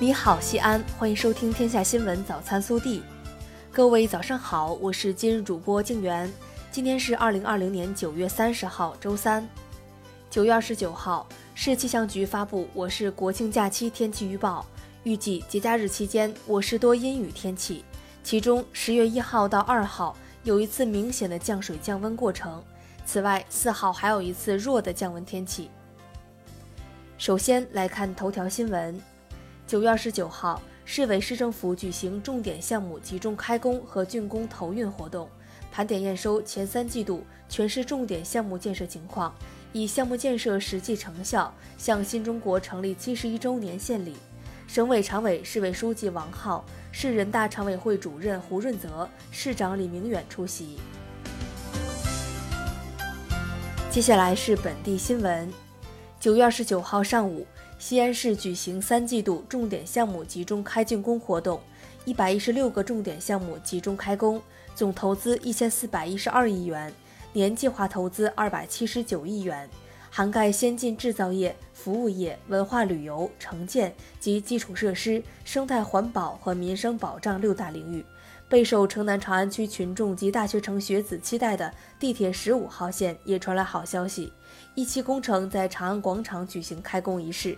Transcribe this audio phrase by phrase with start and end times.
[0.00, 3.00] 你好，西安，欢迎收听《天下新闻早餐速递》。
[3.72, 6.32] 各位早上好，我是今日主播静媛。
[6.70, 9.44] 今天是二零二零年九月三十号，周三。
[10.30, 14.64] 九月二十九号，市气象局发布我市国庆假期天气预报，
[15.02, 17.84] 预计节假日期间我市多阴雨天气，
[18.22, 22.62] 其中十月一号到二号有一次明显的降水降温过程。
[23.04, 25.68] 此外，四号还有一次弱的降温天气。
[27.18, 28.96] 首先来看头条新闻。
[29.68, 35.28] 九月二十九号，市委市政府举行重点项目集中开工和竣工投运活动，
[35.70, 39.30] 盘点验收前三季度全市重点项目建设情况，
[39.74, 44.16] 以项目建设实际成效向新中国成立七十一周年献礼。
[44.66, 50.78] 省委常委、市委书记王浩，市人大常委会主任胡润泽，市长李明远出席。
[53.90, 55.46] 接下来是本地新闻。
[56.18, 57.46] 九月二十九号上午。
[57.78, 61.60] 西安市举行三季度重点项目集中开竣工活动，
[62.04, 64.42] 一百一十六个重点项目集中开工，
[64.74, 66.92] 总投资一千四百一十二亿元，
[67.32, 69.70] 年计划投资二百七十九亿元，
[70.10, 78.04] 涵盖先进制造业、服务业、文化旅游、城建及基础设施、生态环保和民生保障六大领域。
[78.48, 84.32] 备受城南长安区群众及大学城学子期待的地铁十五号线也传来好消息，
[84.74, 87.56] 一期工程在长安广场举行开工仪式。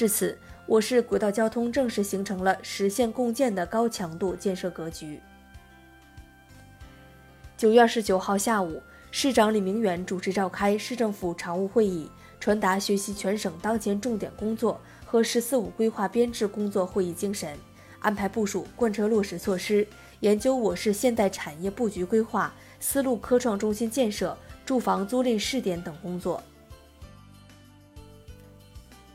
[0.00, 5.20] 至此，我市轨道交通正式形成了实现共建的高强度建设格局。
[7.54, 17.54] 九月二十九号下午，市长李明远主持召开市政府常务会议，传达学习全省当前重点工作和“十四五”规划编制工作会议精神，
[17.98, 19.86] 安排部署贯彻落实措施，
[20.20, 24.34] 研究我市现代产业布局规划、丝路科创中心建设、
[24.64, 26.42] 住房租赁试点等工作。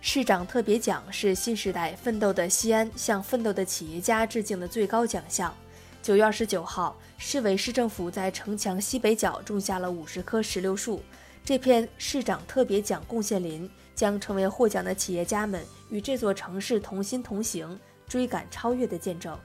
[0.08, 5.52] 市长特别奖是新时代奋斗的西安向奋斗的企业家致敬的最高奖项。
[6.00, 11.02] 九月二十九号，市委市政府在城墙西北角种下了五十棵石榴树。
[11.44, 19.35] 这片市长特别奖贡献林将成为获奖的企业家们与这座城市同心同行、追赶超越的见证。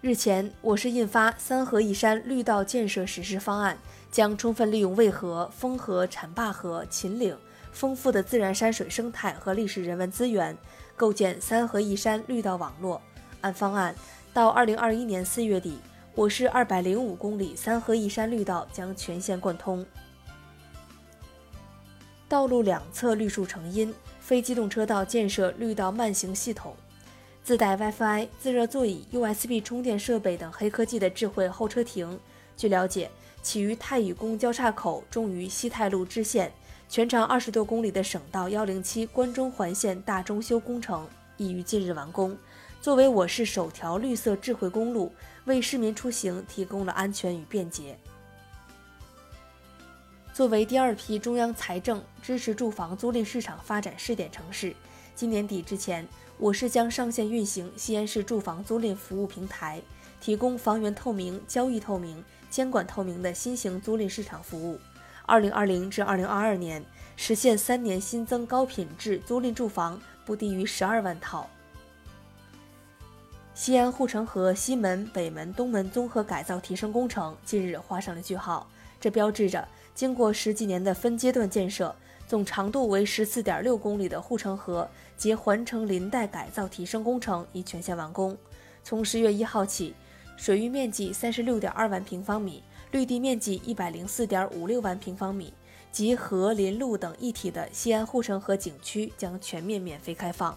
[0.00, 3.76] 日前，我市印发《三河一山绿道建设实施方案》，
[4.10, 7.36] 将充分利用渭河、沣河、浐灞河、秦岭。
[7.74, 10.56] 丰富的自然山水生态和历史人文资源，
[10.96, 13.02] 构建三河一山绿道网络。
[13.40, 13.94] 按方案，
[14.32, 15.76] 到二零二一年四月底，
[16.14, 19.84] 我市二百零五公里三河一山绿道将全线贯通。
[22.28, 26.74] 道路两侧绿树成荫，非机动车道建设绿道慢行系统，
[27.42, 32.18] 自带 WiFi、自热座椅、USB 充电设备等黑科技的智慧候车亭。
[32.56, 33.10] 据了解，
[33.42, 36.52] 起于太乙宫交叉口，终于西太路支线。
[36.88, 42.36] 全长二十多公里的省道幺零七关中环线大中修工程已于近日完工，
[42.80, 45.12] 作为我市首条绿色智慧公路，
[45.46, 47.98] 为市民出行提供了安全与便捷。
[50.32, 54.74] 作为第二批中央财政支持住房租赁市场发展试点城市，
[55.16, 56.06] 今年底之前，
[56.38, 59.80] 我市将上线运行西安市住房租赁服务平台，
[60.20, 64.78] 提供房源透明、交易透明、监管透明的新型租赁市场服务。
[65.26, 66.84] 二零二零至二零二二年，
[67.16, 71.48] 实现三年新增高品质租赁住房不低于十二万套。
[73.54, 78.68] 西安护城河西门、北门、东门综合改造提升工程近日画上了句号，
[79.00, 81.94] 这标志着经过十几年的分阶段建设，
[82.26, 84.86] 总长度为十四点六公里的护城河
[85.16, 88.36] 及环城林带改造提升工程已全线完工。
[88.82, 89.94] 从十月一号起，
[90.36, 92.62] 水域面积三十六点二万平方米。
[92.94, 95.52] 绿地面积一百零四点五六万平方米，
[95.90, 100.56] 集河林路等一体的西安护城河景区将全面免费开放。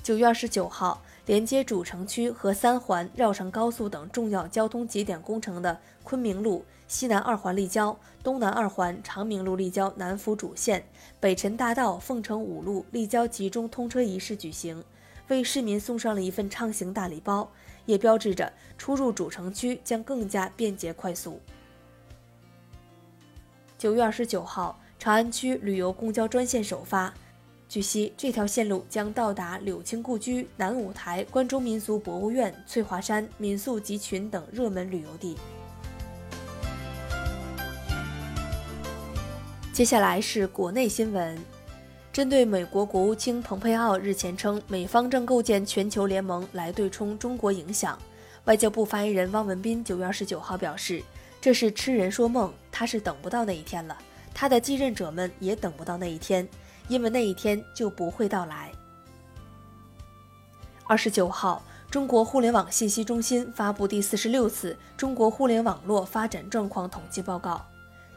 [0.00, 10.86] 九月二十九号，连接主城区和三环、绕城高速等重要交通节点工程的昆明路西南二环立交、东南二环长明路立交南辅主线、
[11.18, 14.84] 北辰大道凤城五路立交集中通车仪式举行，
[15.28, 17.50] 为市民送上了一份畅行大礼包。
[17.86, 21.40] 也标志着出入主城区将更加便捷快速。
[23.78, 27.14] 九月二十九号，长安区旅游公交专线首发。
[27.68, 35.36] 据悉，这条线路将到达柳青故居、南五台、关中民俗博物院、翠华山、民宿集群等热门旅游地。
[39.72, 41.55] 接下来是国内新闻。
[42.16, 47.98] 针对美国国务卿蓬佩奥日前称美方正构建全球联盟来对冲中国影响，
[48.46, 51.02] 外交部发言人汪文斌九月二十九号表示，
[51.42, 53.98] 这是痴人说梦，他是等不到那一天了，
[54.32, 56.48] 他的继任者们也等不到那一天，
[56.88, 58.72] 因为那一天就不会到来。
[60.86, 67.62] 二十九号，中国互联网信息中心发布第四十六次中国互联网络发展状况统计报告。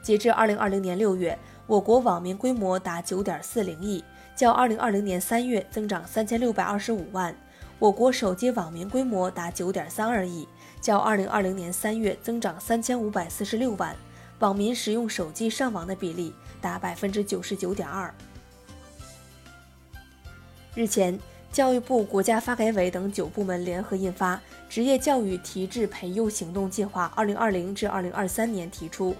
[0.02, 1.38] 截至二零二零年六月，
[1.70, 4.04] 我国网民规模达九点四零亿，
[4.36, 7.32] 较二零二零年三月增长三千六百二十五万；
[7.78, 10.48] 我国手机网民规模达九点三二亿，
[10.82, 13.96] 较二零二零年三月增长三千五百四十六万，
[14.40, 18.12] 网民使用手机上网的比例达百分之九十九点二。
[20.74, 21.20] 日前。
[21.52, 24.36] 教育部、国家发改委等九部门联合印发
[24.70, 29.16] 《职业教育提质培优行动计划（二零二零至二零二三年）》，提出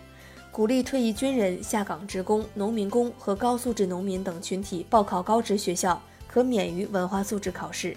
[0.52, 7.96] 鼓励退役军人、下岗职工、农民工和高素质农民等群体报考高职学校，可免于文化素质考试。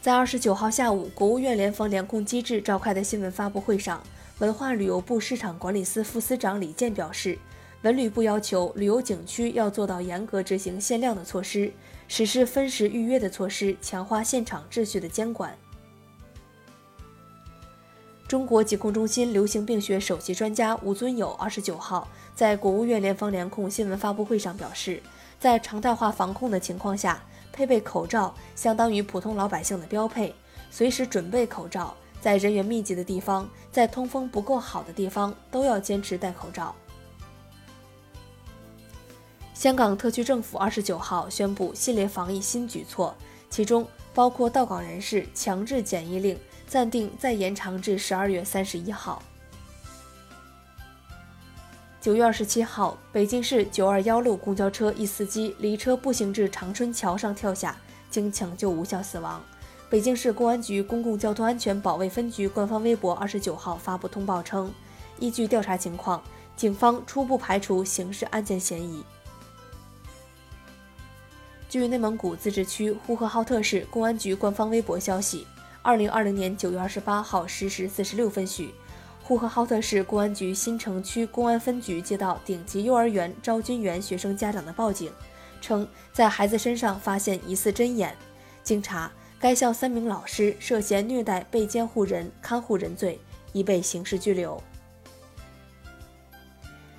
[0.00, 4.02] 在二十九号下午，国务院联防联控机制召开的新闻发布会上，
[4.38, 7.38] 文化旅游部市场管理司副司长李健表示。
[7.82, 11.72] 文旅部要求旅游景区要做到严格执行限量的措施，
[12.08, 15.56] 实施分时预约的措施，强化现场秩序的监管。
[18.30, 25.02] 中国疾控中心流行病学首席专家吴尊友二十九号在国务院联防联控新闻发布会上表示，
[25.40, 27.20] 在常态化防控的情况下，
[27.52, 30.32] 配备口罩相当于普通老百姓的标配，
[30.70, 36.72] 随时准备口罩，在人员密集的地方，在通风不够好的地方，都要坚持戴口罩。
[39.54, 43.12] 香港特区政府二十九号宣布系列防疫新举措，
[43.50, 43.84] 其中
[44.14, 46.38] 包括到港人士强制检疫令
[46.70, 49.20] 暂定再延长至十二月三十一号。
[52.00, 57.76] 九月二十七号，北京市九二幺路公交车一司机离车步行至长春桥上跳下，
[58.08, 59.42] 经抢救无效死亡。
[59.90, 64.72] 北京市公安局公共交通安全保卫分局官方微博二十九号发布通报称，
[65.18, 66.22] 依据调查情况，
[66.54, 69.04] 警方初步排除刑事案件嫌疑。
[71.68, 75.44] 据内蒙古自治区呼和浩特市公安局官方微博消息，
[75.82, 78.74] 二零二零年九月二十八号十时四十六分许，
[79.22, 85.10] 呼和浩特市公安局新城区公安分局接到顶级幼儿园招军员学生家长的报警，
[85.58, 88.14] 称在孩子身上发现疑似针眼。
[88.62, 93.18] 经查，该校三名老师涉嫌虐待被监护人、看护人罪，
[93.54, 94.62] 已被刑事拘留。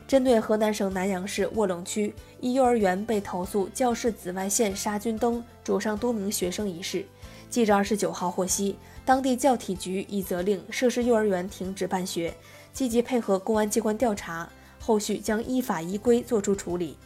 [0.08, 7.06] 针对河南省南阳市卧龙区一幼儿园被投诉教室紫外线杀菌灯灼伤多名学生一事，
[7.52, 12.34] 记者二十九号获悉，当地教体局已责令涉事幼儿园停止办学，
[12.72, 14.50] 积极配合公安机关调查，
[14.80, 16.98] 后续将依法依规作出处理。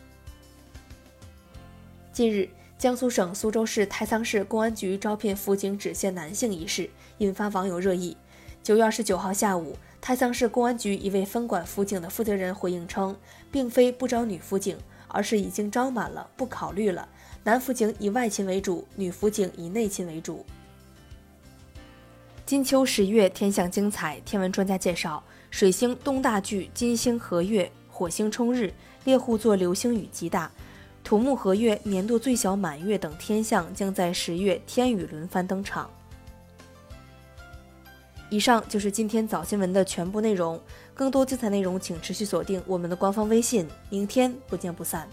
[2.13, 2.47] 近日，
[2.77, 6.87] 江苏省苏州市太仓市公安局招聘辅警只限男性一事
[7.17, 8.15] 引发网友热议。
[8.61, 9.75] 九月二十九号下午。
[10.01, 13.15] 太仓市公安局一位分管辅警的负责人回应称，
[13.51, 14.77] 并非不招女辅警，
[15.07, 17.09] 而是已经招满了，不考虑了。
[17.45, 20.43] 男辅警以外勤为主，女辅警以内勤为主。
[22.43, 24.19] 金秋十月，天象精彩。
[24.21, 30.51] 天文专家介绍，水星东大距金星合月，火星冲日，猎户座流星雨极大，
[31.03, 35.87] 土木合月，年度最小满月等天象将在十月天宇轮番登场。
[38.31, 40.59] 以上就是今天早新闻的全部内容。
[40.95, 43.67] 更多精彩内容，请持续锁定我们的官方微信。
[43.91, 45.07] 明天不见不散。